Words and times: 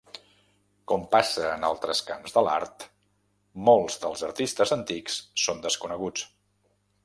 Com 0.91 1.03
passa 1.15 1.43
en 1.57 1.65
altres 1.67 2.01
camps 2.07 2.33
de 2.37 2.43
l'art, 2.49 2.87
molts 3.69 4.01
dels 4.07 4.27
artistes 4.31 4.75
antics 4.81 5.23
són 5.47 5.65
desconeguts. 5.71 6.29